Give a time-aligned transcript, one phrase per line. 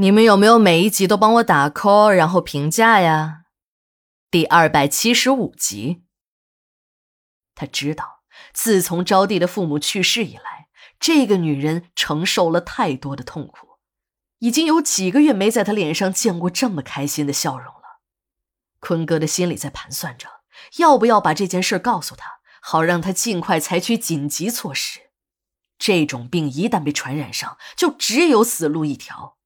[0.00, 3.46] 你们有没有每一集都帮我打 call，然后评价呀？
[4.30, 6.04] 第二百七十五集。
[7.56, 8.20] 他知道，
[8.52, 10.68] 自从招娣的父母去世以来，
[11.00, 13.78] 这个女人承受了太多的痛苦，
[14.38, 17.98] 已经有几个月没在她脸上见过这么开心的笑容了。
[18.78, 20.28] 坤哥的心里在盘算着，
[20.76, 25.10] 要不要把这件事告诉她，好让她尽快采取紧急措施。
[25.76, 29.37] 这种病一旦被传染上，就只有死路一条。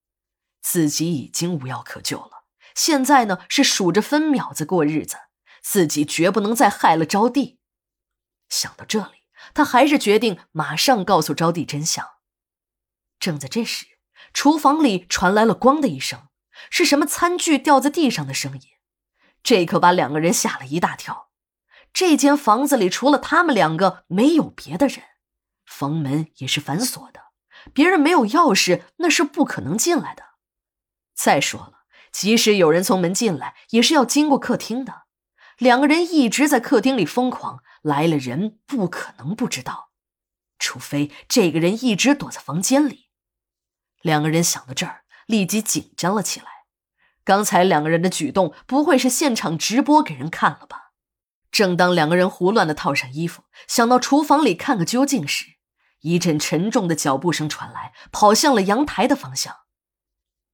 [0.62, 2.44] 自己已经无药可救了，
[2.74, 5.16] 现在呢是数着分秒子过日子，
[5.60, 7.58] 自己绝不能再害了招娣。
[8.48, 12.06] 想到这里，他还是决定马上告诉招娣真相。
[13.18, 13.86] 正在这时，
[14.32, 16.28] 厨房里传来了“咣”的一声，
[16.70, 18.60] 是什么餐具掉在地上的声音。
[19.42, 21.30] 这可把两个人吓了一大跳。
[21.92, 25.02] 这间房子里除了他们两个，没有别的人，
[25.66, 27.20] 房门也是反锁的，
[27.74, 30.31] 别人没有钥匙，那是不可能进来的。
[31.22, 35.04] 再说了，即使有人从门进来，也是要经过客厅的。
[35.56, 37.62] 两个人一直在客厅里疯狂。
[37.82, 39.90] 来了人，不可能不知道，
[40.58, 43.08] 除非这个人一直躲在房间里。
[44.00, 46.46] 两个人想到这儿，立即紧张了起来。
[47.24, 50.92] 刚才两个人的举动，不会是现场直播给人看了吧？
[51.52, 55.56] 正当两个人胡乱的套上衣服，想到厨房里看个究竟时，
[56.00, 59.56] 一阵沉重的脚步声传来，跑向了阳台的方向。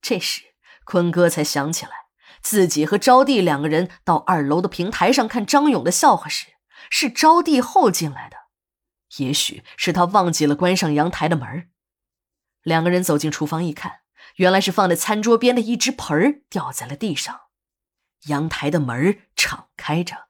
[0.00, 0.47] 这时，
[0.90, 2.06] 坤哥才想起来，
[2.40, 6.46] 自己和招娣两个人到二楼的平台上看张勇的笑话时。
[6.88, 8.36] 是招娣后进来的，
[9.18, 11.68] 也许是他忘记了关上阳台的门。
[12.62, 14.00] 两个人走进厨房一看，
[14.36, 17.40] 原来是放在餐桌边的一只盆儿掉在了地上，
[18.28, 20.28] 阳台的门敞开着。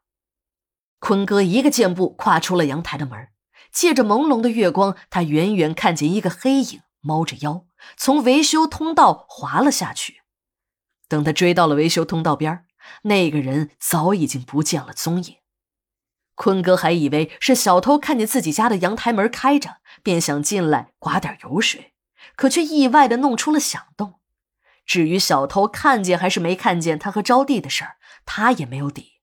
[0.99, 3.29] 坤哥一个箭步跨出了阳台的门，
[3.71, 10.23] 借着朦胧的月光，他远远看见一个黑影猫着腰从维修通道滑了下去。
[11.09, 12.65] 等他追到了维修通道边
[13.03, 15.37] 那个人早已经不见了踪影。
[16.35, 21.95] 坤哥还以为是小偷看见自己家的阳台门开着，便想进来刮点油水，
[22.37, 24.21] 可却意外的弄出了响动。
[24.87, 29.21] 至于小偷看见还是没看见他和招娣的事儿，他也没有底。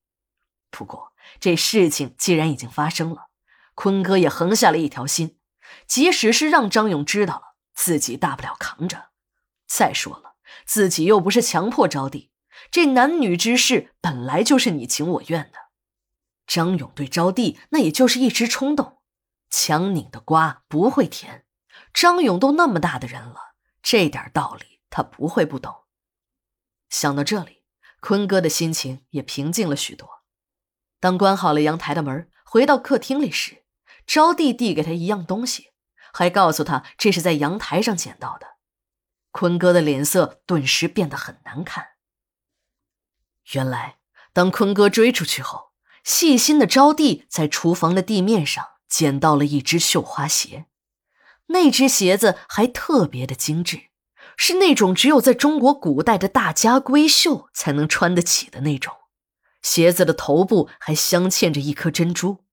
[0.69, 3.29] 不过这事情既然已经发生了，
[3.73, 5.37] 坤哥也横下了一条心，
[5.87, 9.09] 即使是让张勇知道了，自己大不了扛着。
[9.65, 10.34] 再说了，
[10.65, 12.29] 自己又不是强迫招娣，
[12.71, 15.59] 这男女之事本来就是你情我愿的。
[16.47, 18.99] 张勇对招娣那也就是一时冲动，
[19.49, 21.45] 强拧的瓜不会甜。
[21.93, 25.85] 张勇都那么大的人了，这点道理他不会不懂。
[26.89, 27.63] 想到这里，
[27.99, 30.07] 坤哥的心情也平静了许多。
[30.99, 33.65] 当关好了阳台的门，回到客厅里时，
[34.05, 35.71] 招娣递给他一样东西，
[36.13, 38.54] 还告诉他这是在阳台上捡到的。
[39.37, 41.87] 坤哥的脸色顿时变得很难看。
[43.51, 43.97] 原来，
[44.31, 45.73] 当坤哥追出去后。
[46.05, 50.67] 细心的招娣在厨房的地面上捡到了一只绣花鞋，
[51.47, 53.89] 那只鞋子还特别的精致，
[54.37, 58.95] 是那种只有在中国古代的大家闺秀才能穿得起的那种。
[59.61, 62.45] 鞋子的头部还镶嵌着一颗珍珠。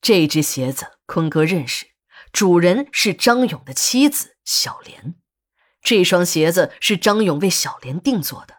[0.00, 1.86] 这只鞋子坤哥认识，
[2.30, 5.16] 主人是张勇的妻子小莲。
[5.84, 8.54] 这双鞋子是张勇为小莲定做的，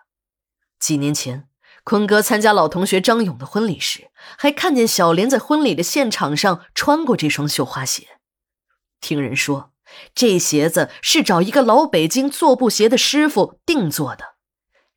[0.80, 1.50] 几年前。
[1.84, 4.09] 坤哥参加老同学张勇的婚礼时，
[4.40, 8.19] 还看见小莲在婚礼的现场上穿过这双绣花鞋。
[9.00, 9.72] 听人说，
[10.16, 14.36] 这鞋子是找一个老北京做布鞋的师傅定做的，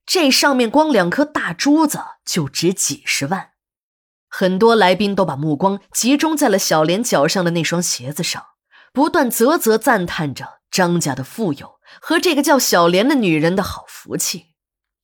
[0.07, 3.51] 这上面光两颗大珠子就值几十万。
[4.31, 8.47] 很多来宾都把目光集中在了小莲脚上的那双鞋子上，
[8.95, 14.55] 不断啧啧赞叹着张家的富有和这个叫小莲的女人的好福气。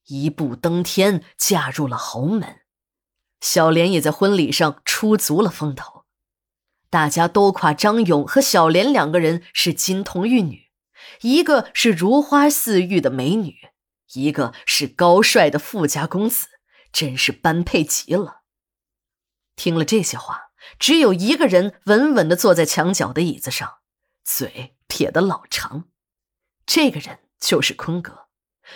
[0.06, 2.60] 一步登天，嫁入了豪门，
[3.40, 6.04] 小莲也在婚礼上出足了风头。
[6.90, 10.70] 大家都夸张勇和小莲两个人是金童玉女，
[11.22, 13.56] 一个是如花似玉的美女，
[14.12, 16.46] 一个是高帅的富家公子，
[16.92, 18.42] 真是般配极了。
[19.56, 23.78] 听了这些话，只有一个人稳稳的坐在墙角的椅子上，
[24.22, 25.88] 嘴撇得老长，
[26.66, 28.28] 这个人就是坤哥。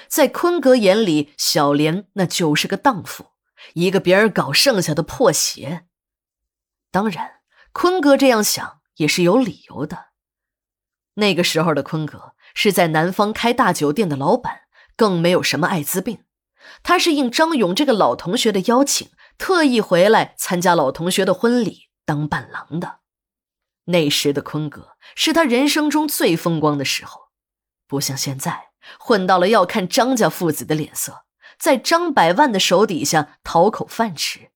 [0.06, 3.32] 在坤哥眼里，小莲那就是个荡妇，
[3.75, 5.87] 一个别人搞剩下的破鞋。
[6.90, 7.40] 当然，
[7.73, 10.08] 坤哥这样想也是有理由的。
[11.14, 14.62] 那个时候的坤哥是在南方开大酒店的老板，
[14.94, 16.25] 更没有什么艾滋病。
[16.82, 23.00] 他是应张勇这个老同学的邀请，特意回来参加老同学的婚礼当伴郎的。
[23.84, 27.28] 那时的坤哥是他人生中最风光的时候，
[27.88, 28.69] 不像现在。
[28.99, 31.25] 混到了要看张家父子的脸色，
[31.58, 34.50] 在张百万的手底下讨口饭吃。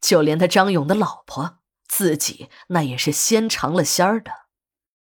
[0.00, 4.41] 就连他张勇的老婆，自己那也是先尝了鲜儿的。